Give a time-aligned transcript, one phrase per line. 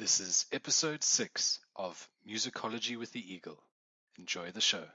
[0.00, 3.62] This is episode 6 of Musicology with the Eagle.
[4.18, 4.86] Enjoy the show.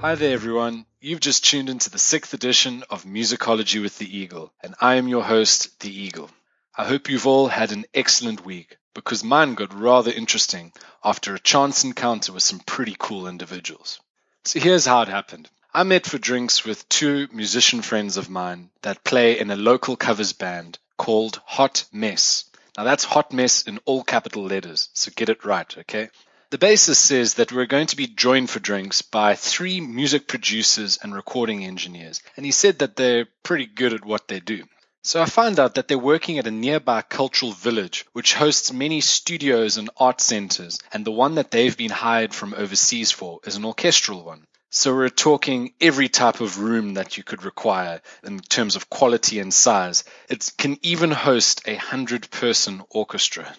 [0.00, 0.86] Hi there, everyone.
[1.00, 5.08] You've just tuned into the sixth edition of Musicology with the Eagle, and I am
[5.08, 6.30] your host, the Eagle.
[6.76, 10.72] I hope you've all had an excellent week because mine got rather interesting
[11.02, 13.98] after a chance encounter with some pretty cool individuals.
[14.44, 15.50] So here's how it happened.
[15.74, 19.96] I met for drinks with two musician friends of mine that play in a local
[19.96, 22.44] covers band called Hot Mess.
[22.76, 26.10] Now that's Hot Mess in all capital letters, so get it right, okay?
[26.50, 30.98] The basis says that we're going to be joined for drinks by three music producers
[31.02, 34.64] and recording engineers, and he said that they're pretty good at what they do.
[35.02, 39.02] So I found out that they're working at a nearby cultural village which hosts many
[39.02, 43.56] studios and art centers, and the one that they've been hired from overseas for is
[43.56, 44.46] an orchestral one.
[44.70, 49.38] So we're talking every type of room that you could require in terms of quality
[49.38, 50.02] and size.
[50.30, 53.54] It can even host a hundred person orchestra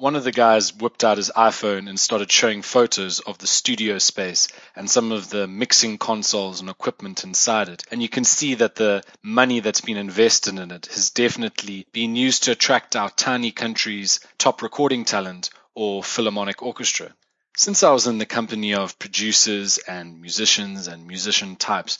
[0.00, 3.98] one of the guys whipped out his iPhone and started showing photos of the studio
[3.98, 7.84] space and some of the mixing consoles and equipment inside it.
[7.90, 12.16] And you can see that the money that's been invested in it has definitely been
[12.16, 17.12] used to attract our tiny country's top recording talent or philharmonic orchestra.
[17.54, 21.98] Since I was in the company of producers and musicians and musician types,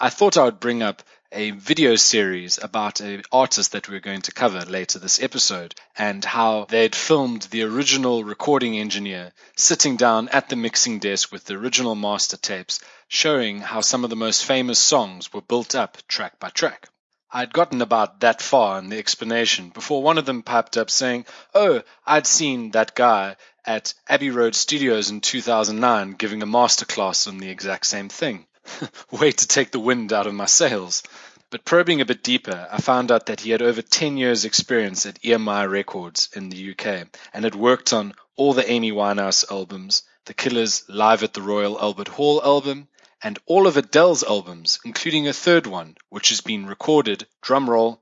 [0.00, 4.22] I thought I would bring up a video series about an artist that we're going
[4.22, 10.28] to cover later this episode and how they'd filmed the original recording engineer sitting down
[10.28, 14.44] at the mixing desk with the original master tapes showing how some of the most
[14.44, 16.88] famous songs were built up track by track.
[17.32, 21.26] I'd gotten about that far in the explanation before one of them piped up saying,
[21.56, 27.38] Oh, I'd seen that guy at Abbey Road Studios in 2009 giving a masterclass on
[27.38, 28.46] the exact same thing.
[29.10, 31.02] Way to take the wind out of my sails.
[31.50, 35.06] But probing a bit deeper, I found out that he had over 10 years' experience
[35.06, 40.02] at EMI Records in the UK and had worked on all the Amy Winehouse albums,
[40.26, 42.88] The Killers' Live at the Royal Albert Hall album,
[43.22, 47.98] and all of Adele's albums, including a third one, which has been recorded, drumroll,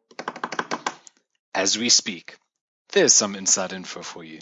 [1.55, 2.37] as we speak.
[2.93, 4.41] There's some inside info for you.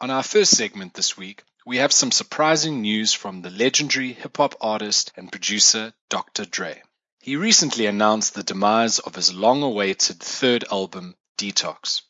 [0.00, 4.36] On our first segment this week, we have some surprising news from the legendary hip
[4.36, 6.44] hop artist and producer Dr.
[6.44, 6.80] Dre.
[7.20, 12.02] He recently announced the demise of his long awaited third album, Detox.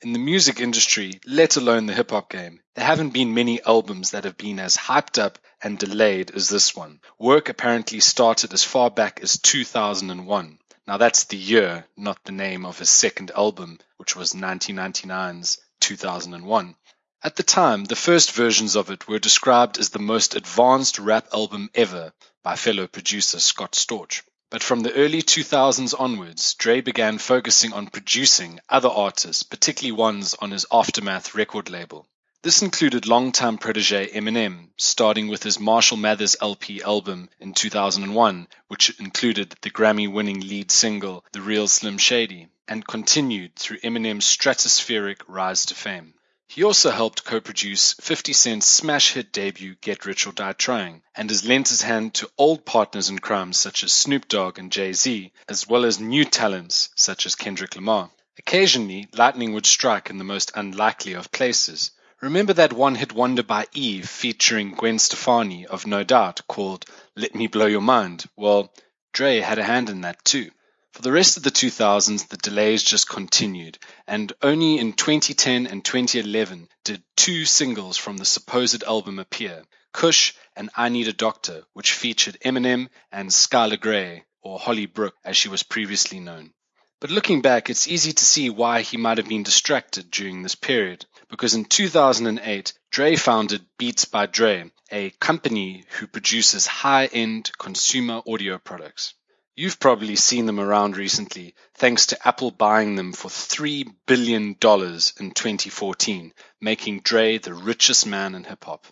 [0.00, 4.12] In the music industry, let alone the hip hop game, there haven't been many albums
[4.12, 6.98] that have been as hyped up and delayed as this one.
[7.18, 10.58] Work apparently started as far back as 2001.
[10.86, 16.76] Now that's the year, not the name of his second album, which was 1999's 2001.
[17.24, 21.28] At the time, the first versions of it were described as the most advanced rap
[21.32, 22.12] album ever
[22.42, 24.22] by fellow producer Scott Storch.
[24.50, 30.34] But from the early 2000s onwards, Dre began focusing on producing other artists, particularly ones
[30.40, 32.08] on his Aftermath record label.
[32.42, 38.98] This included longtime protege Eminem, starting with his Marshall Mathers LP album in 2001, which
[38.98, 45.20] included the Grammy winning lead single The Real Slim Shady, and continued through Eminem's stratospheric
[45.28, 46.14] rise to fame.
[46.48, 51.30] He also helped co-produce 50 Cent's smash hit debut Get Rich or Die Trying, and
[51.30, 55.32] has lent his hand to old partners in crime such as Snoop Dogg and Jay-Z,
[55.48, 58.10] as well as new talents such as Kendrick Lamar.
[58.38, 61.90] Occasionally, lightning would strike in the most unlikely of places.
[62.20, 66.84] Remember that one hit wonder by Eve featuring Gwen Stefani of No Doubt called
[67.16, 68.26] Let Me Blow Your Mind?
[68.36, 68.72] Well,
[69.12, 70.50] Dre had a hand in that too.
[70.92, 75.82] For the rest of the 2000s, the delays just continued, and only in 2010 and
[75.82, 81.64] 2011 did two singles from the supposed album appear Kush and I Need a Doctor,
[81.72, 86.52] which featured Eminem and Skylar Grey, or Holly Brook as she was previously known.
[87.00, 90.54] But looking back, it's easy to see why he might have been distracted during this
[90.54, 97.50] period, because in 2008, Dre founded Beats by Dre, a company who produces high end
[97.58, 99.14] consumer audio products.
[99.54, 104.54] You've probably seen them around recently, thanks to Apple buying them for $3 billion in
[104.56, 108.86] 2014, making Dre the richest man in hip hop.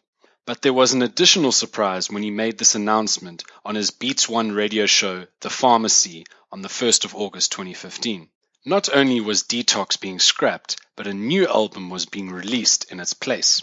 [0.44, 4.52] But there was an additional surprise when he made this announcement on his Beats One
[4.52, 8.28] radio show, The Pharmacy, on the 1st of August 2015.
[8.66, 13.14] Not only was Detox being scrapped, but a new album was being released in its
[13.14, 13.62] place.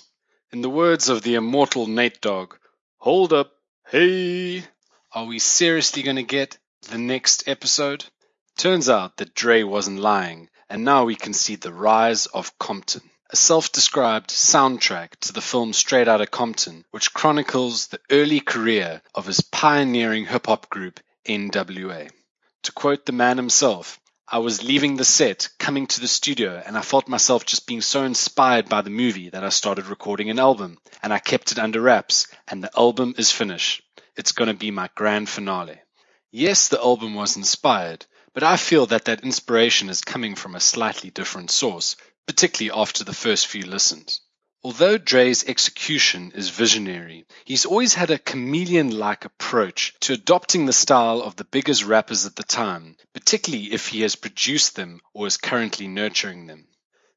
[0.51, 2.55] In the words of the immortal Nate Dogg,
[2.97, 3.51] hold up,
[3.91, 4.63] hey,
[5.11, 6.57] Are we seriously going to get
[6.87, 8.05] the next episode?
[8.57, 13.09] Turns out that Dre wasn't lying, and now we can see the rise of Compton,
[13.29, 19.01] a self described soundtrack to the film Straight Outta Compton, which chronicles the early career
[19.13, 22.09] of his pioneering hip hop group NWA.
[22.63, 23.99] To quote the man himself,
[24.29, 27.81] I was leaving the set, coming to the studio, and I felt myself just being
[27.81, 31.59] so inspired by the movie that I started recording an album, and I kept it
[31.59, 33.83] under wraps, and the album is finished.
[34.15, 35.81] It's going to be my grand finale.
[36.31, 40.59] Yes, the album was inspired, but I feel that that inspiration is coming from a
[40.59, 41.95] slightly different source,
[42.25, 44.21] particularly after the first few listens.
[44.61, 50.73] Although Dre's execution is visionary, he's always had a chameleon like approach to adopting the
[50.73, 55.27] style of the biggest rappers at the time, particularly if he has produced them or
[55.27, 56.67] is currently nurturing them.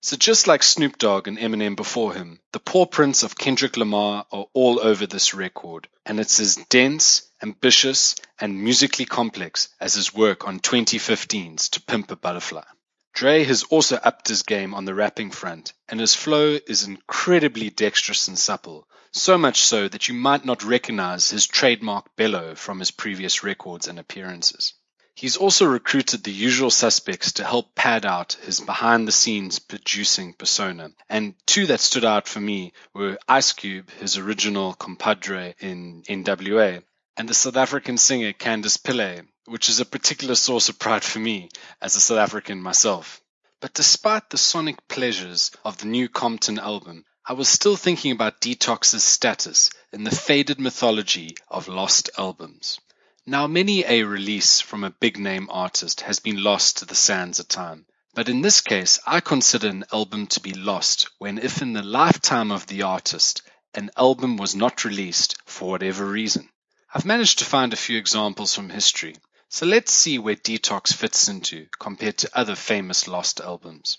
[0.02, 4.24] So just like Snoop Dogg and Eminem before him, the paw prints of Kendrick Lamar
[4.32, 10.14] are all over this record, and it's as dense, ambitious, and musically complex as his
[10.14, 12.64] work on 2015's To Pimp a Butterfly.
[13.12, 17.68] Dre has also upped his game on the rapping front, and his flow is incredibly
[17.68, 22.78] dexterous and supple, so much so that you might not recognize his trademark bellow from
[22.78, 24.72] his previous records and appearances.
[25.14, 30.32] He's also recruited the usual suspects to help pad out his behind the scenes producing
[30.32, 30.90] persona.
[31.08, 36.82] And two that stood out for me were Ice Cube, his original compadre in NWA,
[37.16, 41.18] and the South African singer Candice Pillay, which is a particular source of pride for
[41.18, 41.48] me
[41.82, 43.20] as a South African myself.
[43.60, 48.40] But despite the sonic pleasures of the new Compton album, I was still thinking about
[48.40, 52.80] Detox's status in the faded mythology of lost albums.
[53.26, 57.38] Now, many a release from a big name artist has been lost to the sands
[57.38, 57.86] of time.
[58.14, 61.82] But in this case, I consider an album to be lost when, if in the
[61.82, 63.42] lifetime of the artist,
[63.74, 66.48] an album was not released for whatever reason.
[66.92, 69.14] I've managed to find a few examples from history,
[69.48, 73.98] so let's see where Detox fits into compared to other famous lost albums.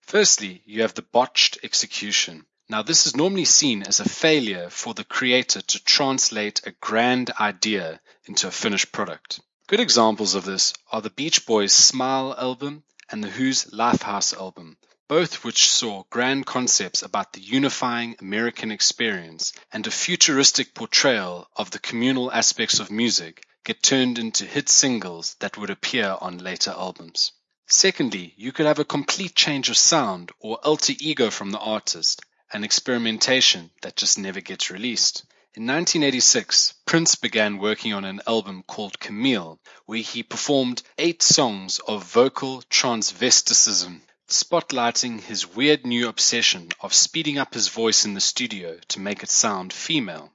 [0.00, 2.46] Firstly, you have the botched execution.
[2.68, 7.30] Now, this is normally seen as a failure for the creator to translate a grand
[7.32, 9.40] idea into a finished product.
[9.66, 14.76] Good examples of this are the Beach Boys' Smile album and the Who's Lifehouse album,
[15.08, 21.72] both which saw grand concepts about the unifying American experience and a futuristic portrayal of
[21.72, 26.70] the communal aspects of music get turned into hit singles that would appear on later
[26.70, 27.32] albums.
[27.66, 32.22] Secondly, you could have a complete change of sound or alter ego from the artist
[32.52, 35.24] an experimentation that just never gets released.
[35.54, 41.78] In 1986, Prince began working on an album called Camille, where he performed eight songs
[41.80, 48.20] of vocal transvesticism, spotlighting his weird new obsession of speeding up his voice in the
[48.20, 50.32] studio to make it sound female.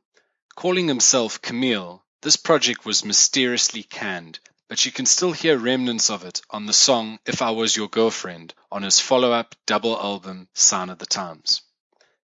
[0.56, 6.24] Calling himself Camille, this project was mysteriously canned, but you can still hear remnants of
[6.24, 10.48] it on the song If I Was Your Girlfriend on his follow up double album
[10.54, 11.62] Sign of the Times.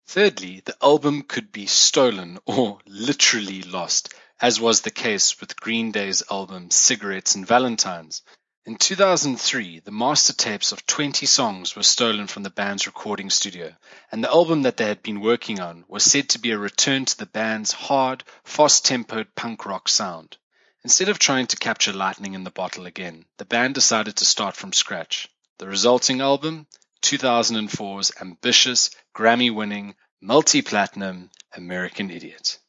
[0.08, 5.92] Thirdly, the album could be stolen or literally lost, as was the case with Green
[5.92, 8.22] Day's album Cigarettes and Valentines.
[8.66, 13.76] In 2003, the master tapes of 20 songs were stolen from the band's recording studio,
[14.12, 17.06] and the album that they had been working on was said to be a return
[17.06, 20.38] to the band's hard, fast-tempoed punk rock sound.
[20.84, 24.56] Instead of trying to capture lightning in the bottle again, the band decided to start
[24.56, 25.30] from scratch.
[25.58, 26.68] The resulting album,
[27.04, 32.60] 2004's ambitious, Grammy winning, multi platinum American Idiot.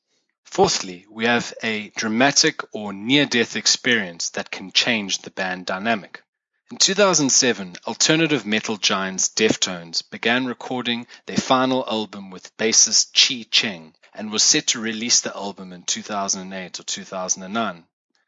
[0.44, 6.22] Fourthly, we have a dramatic or near death experience that can change the band dynamic.
[6.72, 13.94] In 2007, alternative metal giants Deftones began recording their final album with bassist Chi Cheng
[14.12, 17.86] and was set to release the album in 2008 or 2009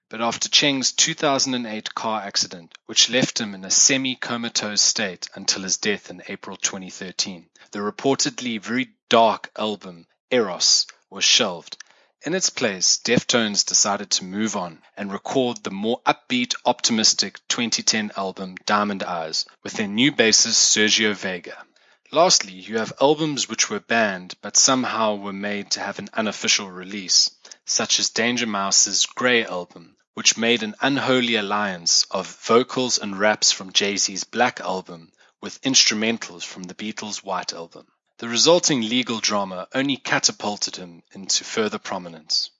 [0.09, 5.79] but after Cheng's 2008 car accident, which left him in a semi-comatose state until his
[5.79, 11.77] death in April 2013, the reportedly very dark album Eros was shelved.
[12.23, 18.13] In its place, Deftones decided to move on and record the more upbeat, optimistic 2010
[18.17, 21.65] album Diamond Eyes with their new bassist Sergio Vega.
[22.13, 26.71] Lastly, you have albums which were banned but somehow were made to have an unofficial
[26.71, 27.31] release,
[27.65, 33.51] such as Danger Mouse's Grey album, which made an unholy alliance of vocals and raps
[33.51, 35.11] from Jay-Z's Black album
[35.41, 37.89] with instrumentals from the Beatles' White album.
[38.19, 42.51] The resulting legal drama only catapulted him into further prominence.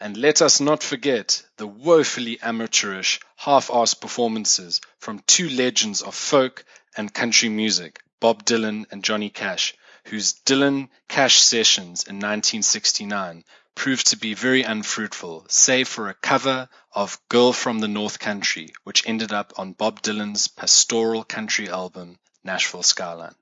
[0.00, 6.64] And let us not forget the woefully amateurish, half-assed performances from two legends of folk
[6.96, 13.44] and country music, Bob Dylan and Johnny Cash, whose Dylan Cash sessions in 1969
[13.74, 18.72] proved to be very unfruitful, save for a cover of Girl from the North Country,
[18.82, 23.36] which ended up on Bob Dylan's pastoral country album, Nashville Skyline.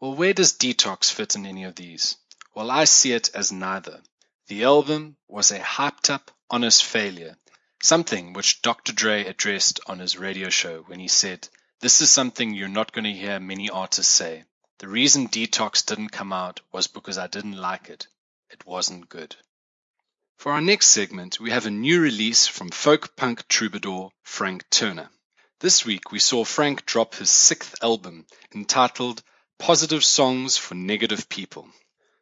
[0.00, 2.16] Well, where does Detox fit in any of these?
[2.54, 4.00] Well, I see it as neither.
[4.46, 7.36] The album was a hyped up, honest failure,
[7.82, 8.92] something which Dr.
[8.92, 11.48] Dre addressed on his radio show when he said,
[11.80, 14.44] This is something you're not going to hear many artists say.
[14.78, 18.06] The reason Detox didn't come out was because I didn't like it.
[18.50, 19.36] It wasn't good.
[20.38, 25.10] For our next segment, we have a new release from folk punk troubadour Frank Turner.
[25.60, 29.22] This week, we saw Frank drop his sixth album entitled
[29.58, 31.68] Positive Songs for Negative People.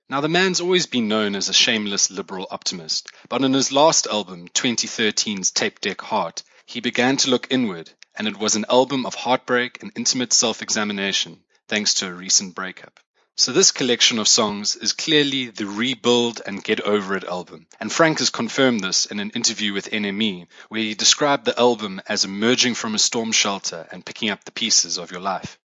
[0.08, 4.08] Now, the man's always been known as a shameless liberal optimist, but in his last
[4.08, 9.06] album, 2013's Tape Deck Heart, he began to look inward, and it was an album
[9.06, 13.00] of heartbreak and intimate self examination, thanks to a recent breakup.
[13.36, 17.92] So, this collection of songs is clearly the Rebuild and Get Over It album, and
[17.92, 22.24] Frank has confirmed this in an interview with NME, where he described the album as
[22.24, 25.58] emerging from a storm shelter and picking up the pieces of your life.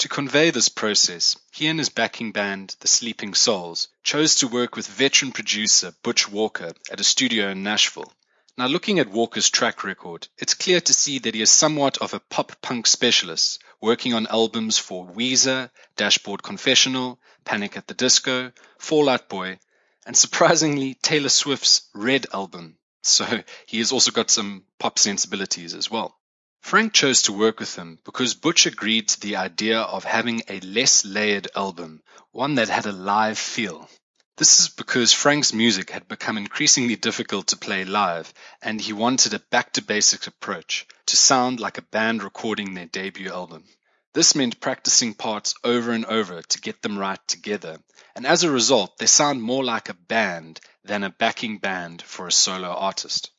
[0.00, 4.76] To convey this process, he and his backing band, The Sleeping Souls, chose to work
[4.76, 8.12] with veteran producer Butch Walker at a studio in Nashville.
[8.58, 12.14] Now, looking at Walker's track record, it's clear to see that he is somewhat of
[12.14, 18.52] a pop punk specialist, working on albums for Weezer, Dashboard Confessional, Panic at the Disco,
[18.78, 19.58] Fall Out Boy,
[20.06, 22.78] and surprisingly, Taylor Swift's Red album.
[23.02, 23.26] So
[23.66, 26.16] he has also got some pop sensibilities as well.
[26.60, 30.60] Frank chose to work with him because Butch agreed to the idea of having a
[30.60, 33.88] less layered album, one that had a live feel.
[34.36, 39.32] This is because Frank's music had become increasingly difficult to play live, and he wanted
[39.32, 43.64] a back to basics approach to sound like a band recording their debut album.
[44.12, 47.78] This meant practicing parts over and over to get them right together,
[48.14, 52.26] and as a result, they sound more like a band than a backing band for
[52.26, 53.30] a solo artist.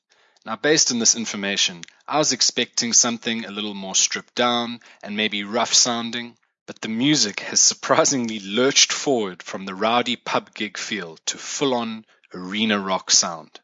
[0.48, 5.16] Now, based on this information, I was expecting something a little more stripped down and
[5.16, 10.78] maybe rough sounding, but the music has surprisingly lurched forward from the rowdy pub gig
[10.78, 13.62] feel to full on arena rock sound.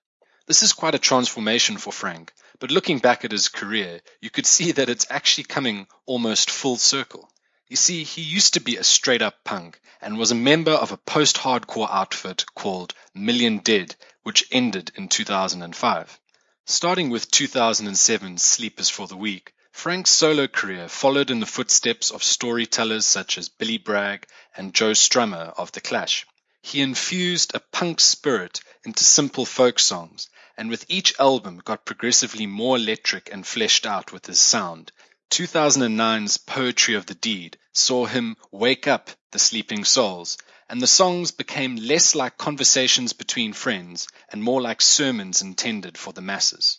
[0.48, 4.46] This is quite a transformation for Frank, but looking back at his career, you could
[4.46, 7.30] see that it's actually coming almost full circle.
[7.68, 10.94] You see, he used to be a straight up punk and was a member of
[10.94, 16.20] a post hardcore outfit called Million Dead, which ended in 2005.
[16.66, 22.12] Starting with 2007's Sleep Is for the Week, Frank's solo career followed in the footsteps
[22.12, 26.26] of storytellers such as Billy Bragg and Joe Strummer of The Clash.
[26.62, 32.46] He infused a punk spirit into simple folk songs, and with each album got progressively
[32.46, 34.92] more electric and fleshed out with his sound.
[35.32, 40.38] 2009's Poetry of the Deed saw him wake up the sleeping souls
[40.70, 46.14] and the songs became less like conversations between friends and more like sermons intended for
[46.14, 46.78] the masses.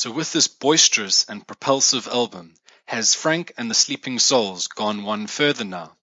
[0.00, 5.26] So, with this boisterous and propulsive album, has Frank and the Sleeping Souls gone one
[5.26, 5.96] further now?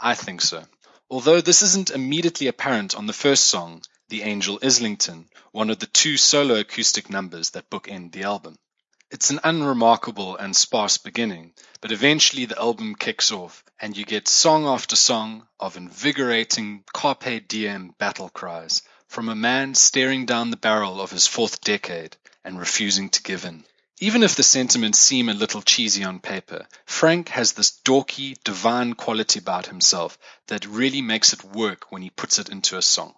[0.00, 0.64] I think so.
[1.10, 5.86] Although this isn't immediately apparent on the first song, The Angel Islington, one of the
[5.86, 8.56] two solo acoustic numbers that bookend the album.
[9.10, 14.26] It's an unremarkable and sparse beginning, but eventually the album kicks off and you get
[14.26, 20.56] song after song of invigorating carpe diem battle cries from a man staring down the
[20.56, 23.64] barrel of his fourth decade and refusing to give in.
[24.00, 28.94] Even if the sentiments seem a little cheesy on paper, Frank has this dorky, divine
[28.94, 33.14] quality about himself that really makes it work when he puts it into a song.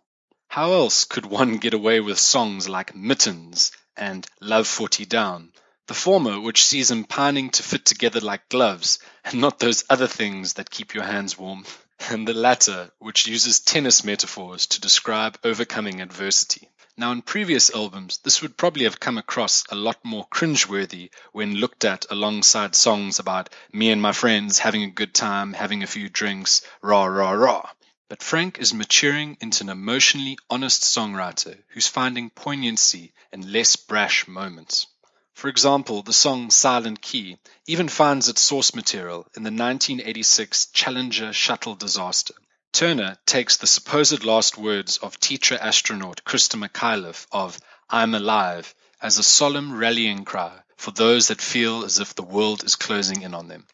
[0.49, 5.53] How else could one get away with songs like Mittens and Love 40 Down
[5.87, 10.09] the former, which sees him pining to fit together like gloves, and not those other
[10.09, 11.65] things that keep your hands warm.
[12.11, 16.69] And the latter, which uses tennis metaphors to describe overcoming adversity.
[16.99, 21.57] Now, in previous albums, this would probably have come across a lot more cringeworthy when
[21.57, 25.87] looked at alongside songs about me and my friends having a good time, having a
[25.87, 27.71] few drinks, rah, rah, rah.
[28.09, 34.27] But Frank is maturing into an emotionally honest songwriter who's finding poignancy in less brash
[34.27, 34.87] moments.
[35.35, 37.37] For example, the song Silent Key
[37.67, 42.33] even finds its source material in the 1986 Challenger shuttle disaster.
[42.77, 49.17] Turner takes the supposed last words of teacher astronaut Christa McAuliffe of I'm Alive as
[49.17, 53.33] a solemn rallying cry for those that feel as if the world is closing in
[53.33, 53.67] on them.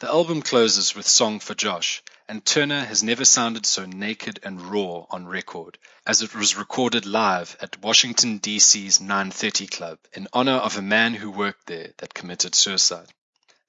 [0.00, 4.60] The album closes with Song for Josh, and Turner has never sounded so naked and
[4.60, 10.58] raw on record, as it was recorded live at Washington, D.C.'s 930 Club in honor
[10.58, 13.08] of a man who worked there that committed suicide.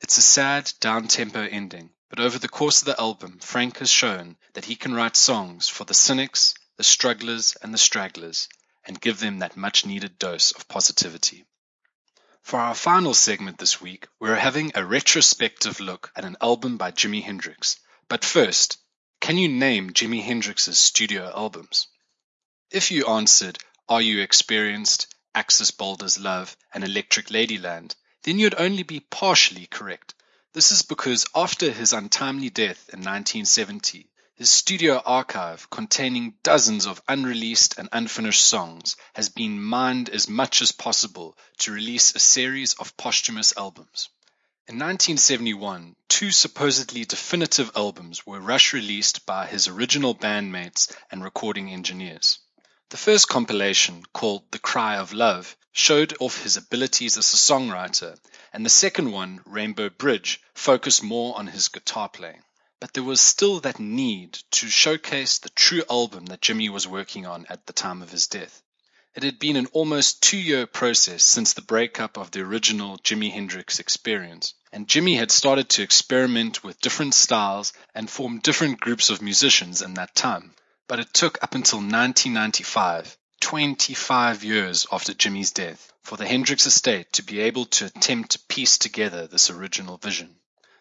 [0.01, 4.38] It's a sad, down-tempo ending, but over the course of the album, Frank has shown
[4.53, 8.48] that he can write songs for the cynics, the strugglers, and the stragglers,
[8.86, 11.43] and give them that much needed dose of positivity.
[12.41, 16.91] For our final segment this week, we're having a retrospective look at an album by
[16.91, 17.75] Jimi Hendrix.
[18.07, 18.77] But first,
[19.19, 21.88] can you name Jimi Hendrix's studio albums?
[22.72, 27.93] If you answered, Are You Experienced, Axis Bold as Love, and Electric Ladyland,
[28.24, 30.14] then you'd only be partially correct.
[30.55, 37.01] This is because after his untimely death in 1970, his studio archive, containing dozens of
[37.09, 42.74] unreleased and unfinished songs, has been mined as much as possible to release a series
[42.75, 44.07] of posthumous albums.
[44.65, 51.69] In 1971, two supposedly definitive albums were rush released by his original bandmates and recording
[51.74, 52.39] engineers.
[52.91, 58.17] The first compilation, called The Cry of Love, showed off his abilities as a songwriter,
[58.55, 62.41] and the second one, Rainbow Bridge, focused more on his guitar playing.
[62.79, 67.25] But there was still that need to showcase the true album that Jimi was working
[67.25, 68.62] on at the time of his death.
[69.13, 73.29] It had been an almost two year process since the breakup of the original Jimi
[73.29, 79.09] Hendrix experience, and Jimi had started to experiment with different styles and form different groups
[79.09, 80.55] of musicians in that time.
[80.88, 87.12] But it took up until 1995, 25 years after Jimi's death, for the Hendrix estate
[87.13, 90.36] to be able to attempt to piece together this original vision.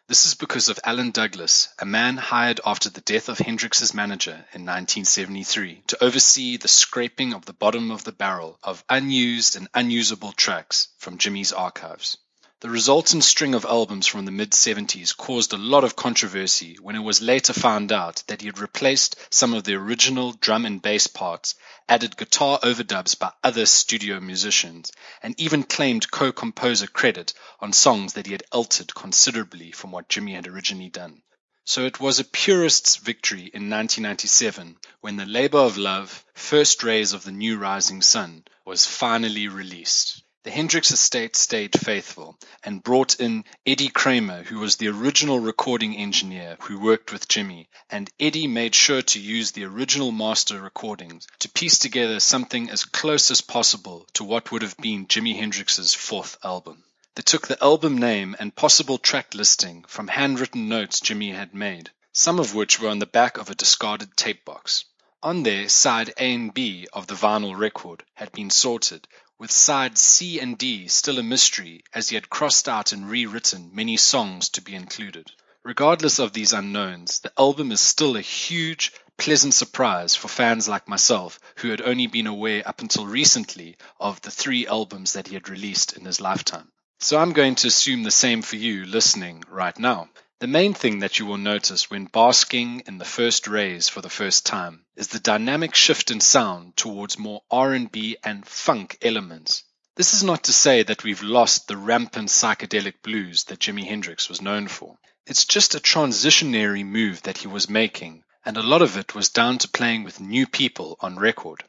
[0.06, 4.32] This is because of Alan Douglas, a man hired after the death of Hendrix's manager
[4.52, 9.66] in 1973 to oversee the scraping of the bottom of the barrel of unused and
[9.72, 12.18] unusable tracks from Jimi's archives.
[12.64, 16.96] The resultant string of albums from the mid 70s caused a lot of controversy when
[16.96, 20.80] it was later found out that he had replaced some of the original drum and
[20.80, 21.56] bass parts,
[21.90, 24.90] added guitar overdubs by other studio musicians,
[25.22, 30.08] and even claimed co composer credit on songs that he had altered considerably from what
[30.08, 31.20] Jimi had originally done.
[31.66, 37.12] So it was a purist's victory in 1997 when the labor of love, First Rays
[37.12, 40.23] of the New Rising Sun, was finally released.
[40.44, 45.96] The Hendrix estate stayed faithful and brought in Eddie Kramer, who was the original recording
[45.96, 51.26] engineer who worked with Jimi, and Eddie made sure to use the original master recordings
[51.38, 55.94] to piece together something as close as possible to what would have been Jimi Hendrix's
[55.94, 56.84] fourth album.
[57.14, 61.90] They took the album name and possible track listing from handwritten notes Jimi had made,
[62.12, 64.84] some of which were on the back of a discarded tape box.
[65.22, 70.00] On there, side A and B of the vinyl record had been sorted, with sides
[70.00, 74.48] C and D still a mystery as he had crossed out and rewritten many songs
[74.50, 75.30] to be included.
[75.64, 80.88] Regardless of these unknowns, the album is still a huge, pleasant surprise for fans like
[80.88, 85.34] myself who had only been aware up until recently of the three albums that he
[85.34, 86.70] had released in his lifetime.
[87.00, 90.08] So I'm going to assume the same for you listening right now.
[90.44, 94.10] The main thing that you will notice when basking in the first rays for the
[94.10, 99.64] first time is the dynamic shift in sound towards more R&B and funk elements.
[99.96, 104.28] This is not to say that we've lost the rampant psychedelic blues that Jimi Hendrix
[104.28, 104.98] was known for.
[105.26, 109.30] It's just a transitionary move that he was making, and a lot of it was
[109.30, 111.64] down to playing with new people on record.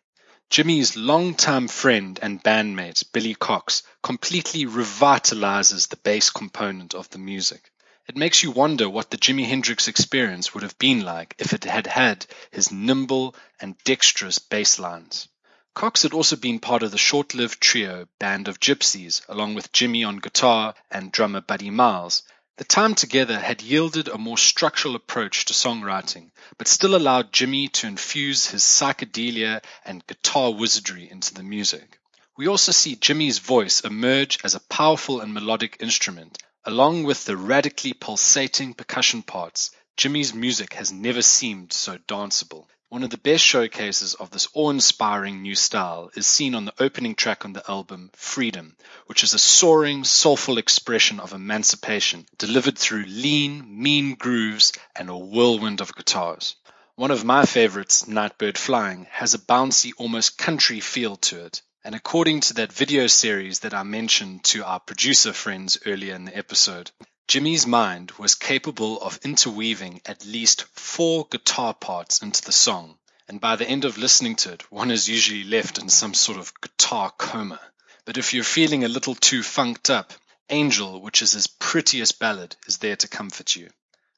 [0.51, 7.71] Jimi's longtime friend and bandmate Billy Cox completely revitalizes the bass component of the music.
[8.07, 11.63] It makes you wonder what the Jimi Hendrix experience would have been like if it
[11.63, 15.27] had had his nimble and dexterous bass lines.
[15.73, 20.07] Cox had also been part of the short-lived trio Band of Gypsys, along with Jimi
[20.07, 22.21] on guitar and drummer Buddy Miles.
[22.57, 27.71] The time together had yielded a more structural approach to songwriting, but still allowed Jimi
[27.73, 31.99] to infuse his psychedelia and guitar wizardry into the music.
[32.37, 37.37] We also see Jimi's voice emerge as a powerful and melodic instrument, Along with the
[37.37, 42.65] radically pulsating percussion parts, Jimi's music has never seemed so danceable.
[42.89, 47.13] One of the best showcases of this awe-inspiring new style is seen on the opening
[47.13, 48.75] track on the album, Freedom,
[49.05, 55.15] which is a soaring, soulful expression of emancipation delivered through lean, mean grooves and a
[55.15, 56.55] whirlwind of guitars.
[56.95, 61.61] One of my favorites, Nightbird Flying, has a bouncy, almost country feel to it.
[61.85, 66.25] And according to that video series that I mentioned to our producer friends earlier in
[66.25, 66.89] the episode,
[67.27, 73.39] Jimi's mind was capable of interweaving at least four guitar parts into the song, and
[73.39, 76.59] by the end of listening to it, one is usually left in some sort of
[76.59, 77.61] guitar coma.
[78.03, 80.11] But if you're feeling a little too funked up,
[80.49, 83.69] Angel, which is his prettiest ballad, is there to comfort you.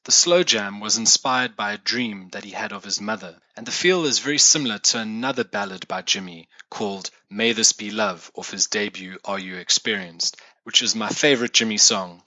[0.08, 3.66] The slow jam was inspired by a dream that he had of his mother, and
[3.66, 8.30] the feel is very similar to another ballad by Jimi called May This Be Love
[8.34, 12.22] off his debut Are You Experienced, which is my favorite Jimi song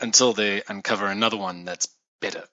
[0.00, 1.88] until they uncover another one that's
[2.20, 2.48] better.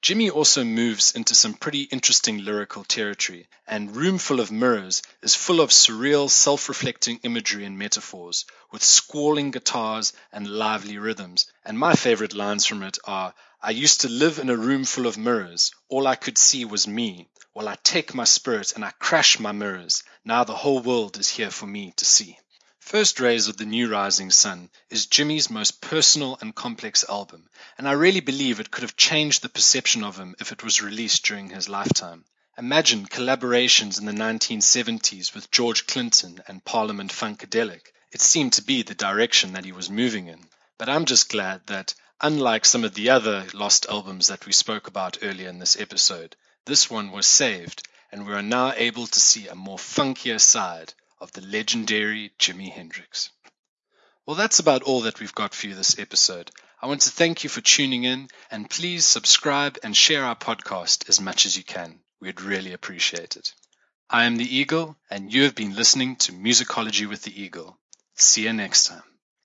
[0.00, 5.60] Jimi also moves into some pretty interesting lyrical territory, and Roomful of Mirrors is full
[5.60, 11.52] of surreal, self reflecting imagery and metaphors, with squalling guitars and lively rhythms.
[11.64, 15.06] And my favorite lines from it are I used to live in a room full
[15.06, 15.70] of mirrors.
[15.88, 17.28] All I could see was me.
[17.54, 20.02] Well, I take my spirit and I crash my mirrors.
[20.24, 22.38] Now the whole world is here for me to see.
[22.78, 27.86] First Rays of the New Rising Sun is Jimi's most personal and complex album, and
[27.86, 31.24] I really believe it could have changed the perception of him if it was released
[31.26, 32.24] during his lifetime.
[32.56, 37.92] Imagine collaborations in the 1970s with George Clinton and Parliament Funkadelic.
[38.10, 40.48] It seemed to be the direction that he was moving in.
[40.78, 44.86] But I'm just glad that, unlike some of the other lost albums that we spoke
[44.86, 49.20] about earlier in this episode, this one was saved, and we are now able to
[49.20, 53.30] see a more funkier side of the legendary Jimi Hendrix.
[54.26, 56.50] Well, that's about all that we've got for you this episode.
[56.82, 61.08] I want to thank you for tuning in and please subscribe and share our podcast
[61.08, 62.00] as much as you can.
[62.20, 63.52] We'd really appreciate it.
[64.08, 67.78] I am the Eagle and you have been listening to Musicology with the Eagle.
[68.14, 69.09] See you next time.